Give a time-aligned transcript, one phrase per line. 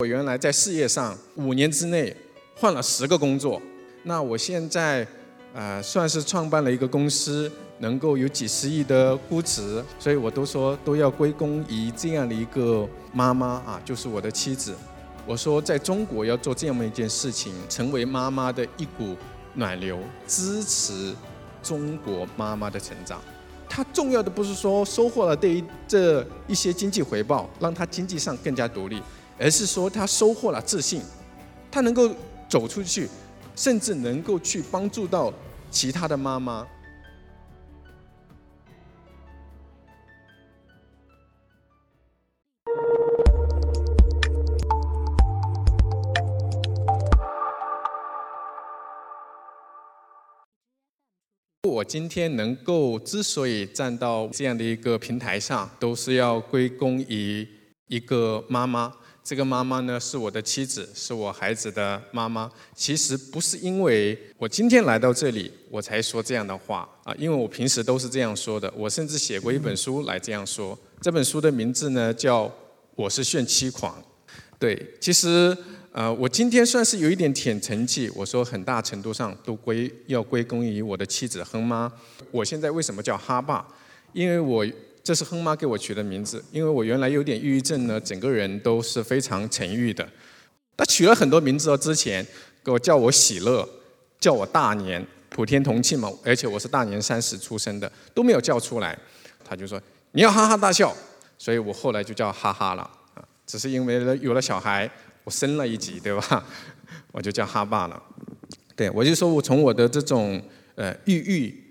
[0.00, 2.14] 我原来在事业上五年之内
[2.54, 3.62] 换了十个工作，
[4.02, 5.06] 那我现在
[5.54, 14.74] 呃算是创办了一个公司，能够有几十亿的估值，所以我都说都要归功于这样的一个妈妈啊，就是我的妻子。
[15.26, 19.16] 我说在中国要做这样一件事情，成为妈妈的一股
[19.54, 21.14] 暖流，支持
[21.62, 23.18] 中国妈妈的成长。
[23.66, 29.02] 她重要的不是说收获了对于这一些经济回报，让她经济上更加独立。
[29.38, 31.02] 而是说他收获了自信，
[31.70, 32.10] 他能够
[32.48, 33.08] 走出去，
[33.54, 35.32] 甚至能够去帮助到
[35.70, 36.66] 其他的妈妈。
[51.62, 57.46] 我今天能够之所以站到这样的一个平台上，都是要归功于
[57.88, 58.94] 一个妈妈。
[59.26, 62.48] 这个妈妈呢是我的妻子，是我孩子的妈妈。
[62.76, 68.72] 其实不是因为我今天来到这里，我才说这样的话啊，因为我平时都是这样说的。
[68.76, 70.78] 我甚至写过一本书来这样说。
[71.00, 72.44] 这本书的名字呢叫
[72.94, 73.92] 《我是炫妻狂》。
[74.60, 75.56] 对，其实
[75.90, 78.08] 呃，我今天算是有一点舔成绩。
[78.14, 81.92] 我说很大程度上都归要归功于我的妻子哼妈。
[82.30, 83.66] 我现在为什么叫哈爸？
[84.12, 84.64] 因为我。
[85.06, 90.04] 这是哼妈给我取的名字，因为我原来有点抑郁症呢，整个人都是非常沉郁的。
[90.76, 92.26] 他取了很多名字哦，之前
[92.64, 93.68] 给我叫我喜乐，
[94.18, 98.98] 叫我大年，普天同庆嘛，而且我是大年三十出生的，都没有叫出来。
[99.44, 100.92] 他就说你要哈哈大笑，
[101.38, 102.82] 所以我后来就叫哈哈了
[103.14, 103.22] 啊。
[103.46, 104.90] 只是因为有了小孩，
[105.22, 106.44] 我升了一级，对吧？
[107.12, 108.02] 我就叫哈爸了。
[108.74, 110.42] 对，我就说我从我的这种
[110.74, 111.62] 呃抑郁。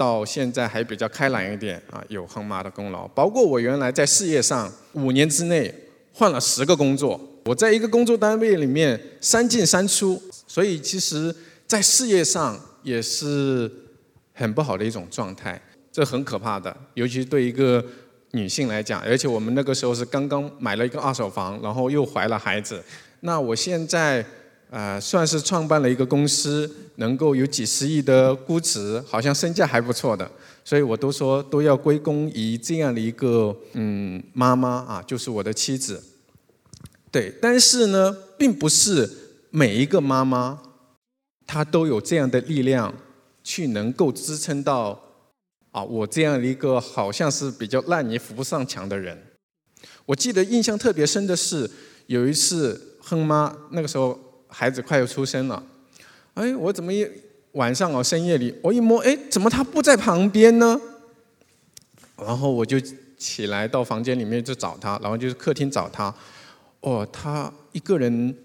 [0.00, 3.06] 到现在还比较开朗一点啊，有哼妈的功劳。
[3.08, 5.74] 包括我原来在事业上五年之内
[6.14, 11.34] 换了十个工作，我在一个工作单位里面三进三出，所以其实
[11.66, 13.70] 在事业上也是
[14.32, 15.60] 很不好的一种状态，
[15.92, 17.84] 这很可怕的，尤其对一个
[18.30, 19.02] 女性来讲。
[19.02, 22.82] 而且我们那个时候是刚刚买了一个二手房，然后又怀了孩子。
[23.20, 24.24] 那我现在。
[24.70, 30.30] 呃，算是创办了一个公司，能够有几十亿的估值，好像身价还不错的，
[30.64, 36.00] 所以我都说都要归功于这样的一个嗯妈妈啊，就是我的妻子。
[37.10, 39.10] 对，但是呢，并不是
[39.50, 40.60] 每一个妈妈
[41.48, 42.94] 她都有这样的力量
[43.42, 45.02] 去能够支撑到
[45.72, 49.20] 啊我这样的一个好像是比较烂泥扶不上墙的人。
[50.06, 51.68] 我记得印象特别深的是
[52.06, 54.16] 有一次哼妈那个时候。
[54.50, 55.62] 孩子快要出生了，
[56.34, 57.08] 哎，我怎么一
[57.52, 60.80] 晚上哦深夜里我一摸，哎，怎么他不在旁边呢？
[62.16, 62.78] 然后我就
[63.16, 66.14] 起来到房间里面去找他，然后就是客厅找他，
[66.80, 68.36] 哦，他一个人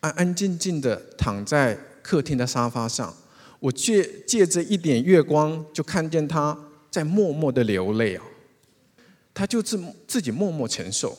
[0.00, 3.14] 安安静静的躺在客厅的沙发上，
[3.60, 6.58] 我借借着一点月光就看见他
[6.90, 8.24] 在默默的流泪啊，
[9.32, 11.16] 他就自自己默默承受。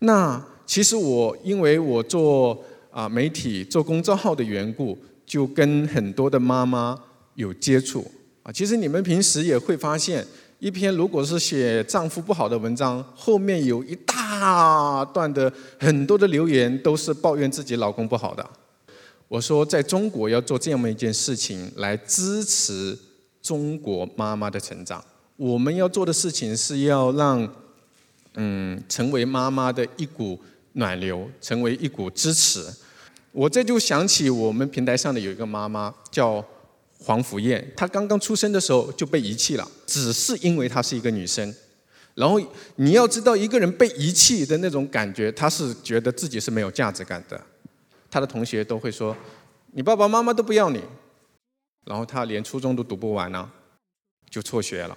[0.00, 2.64] 那其实我因为我做。
[2.96, 4.96] 啊，媒体做公众号的缘故，
[5.26, 6.98] 就跟很多的妈妈
[7.34, 8.10] 有接触
[8.42, 8.50] 啊。
[8.50, 10.26] 其实你们平时也会发现，
[10.60, 18.48] 一篇如果是写丈夫不好的文章，后面有一大段的很多的留言都是抱怨自己老公不好的。
[19.28, 22.98] 我说，在中国要做这样一件事情来支持
[23.42, 25.04] 中国妈妈的成长，
[25.36, 27.46] 我们要做的事情是要让
[28.36, 30.40] 嗯成为妈妈的一股
[30.72, 32.64] 暖流，成为一股支持。
[33.36, 36.42] 我这就想起我们平台上的有一个妈妈叫
[36.98, 41.54] 黄福燕，她刚刚出生的时候就被遗弃了，只是因为她是一个女生。
[42.14, 42.40] 然后
[42.76, 47.38] 你要知道，一个人被遗弃的那种感觉，她是觉得自己是没有价值感的。
[48.10, 49.14] 她的同学都会说
[49.72, 50.80] ：“你爸爸妈妈都不要你。”
[51.84, 53.50] 然后她连初中都读不完呢，
[54.30, 54.96] 就辍学了。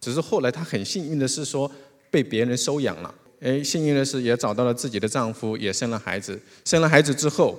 [0.00, 1.70] 只是后来她很幸运的是说
[2.10, 3.14] 被别人收养了。
[3.40, 6.36] 哎，幸运的是也找到了自己的丈夫，也生了孩子。
[6.64, 7.56] 生了孩子之后。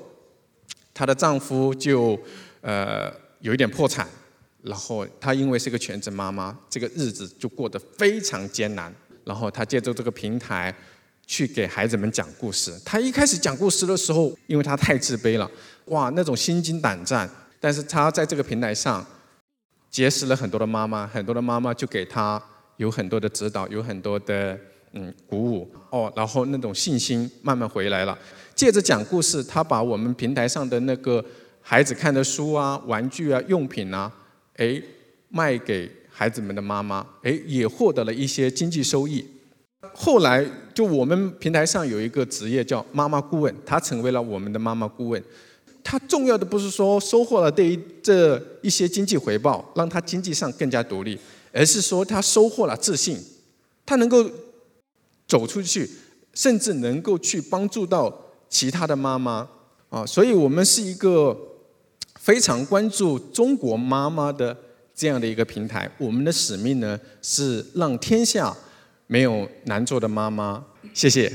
[0.99, 2.19] 她的丈夫就
[2.59, 3.09] 呃
[3.39, 4.05] 有一点破产，
[4.63, 8.93] 然后她因为是个全职妈妈，这个日子就过得非常艰难。
[9.23, 10.75] 然后她借助这个平台
[11.25, 12.77] 去给孩子们讲故事。
[12.83, 15.49] 她一开始讲故事的时候，因为她太自卑了，
[15.85, 17.29] 哇，那种心惊胆战。
[17.61, 19.05] 但是她在这个平台上
[19.89, 22.43] 结识了很多的妈妈，很多的妈妈就给她
[22.75, 24.59] 有很多的指导，有很多的
[24.93, 28.17] 嗯鼓舞哦，然后那种信心慢慢回来了。
[28.55, 31.23] 借着讲故事，他把我们平台上的那个
[31.61, 34.11] 孩子看的书啊、玩具啊、用品啊，
[34.57, 34.81] 哎，
[35.29, 39.25] 卖给孩子们的妈妈，哎，也获得了一些经济收益。
[39.93, 45.23] 后来就我们平台上有一个职业叫妈妈顾问，他成为了我们的妈妈顾问。
[45.81, 51.17] 他重要的不是说收获了对于这一些经济回报，让他经济上更加独立，
[51.53, 53.17] 而是说他收获了自信，
[53.85, 54.29] 他能够
[55.29, 55.89] 走出去，
[56.33, 58.13] 甚至能够去帮助到
[58.49, 59.47] 其他的妈妈
[59.89, 60.05] 啊。
[60.05, 61.37] 所以我们是一个
[62.19, 64.57] 非常关注中国妈妈的
[64.93, 65.89] 这样的一个平台。
[65.99, 68.53] 我们的使命呢是让天下
[69.07, 70.65] 没有难做的妈妈。
[70.93, 71.31] 谢谢。